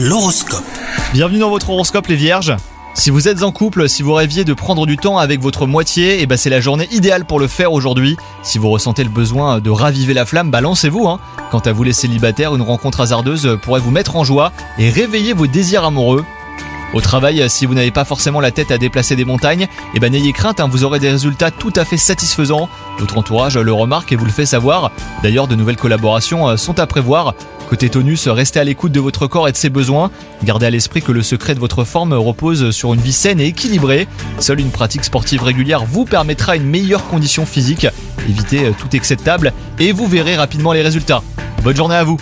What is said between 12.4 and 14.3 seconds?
une rencontre hasardeuse pourrait vous mettre en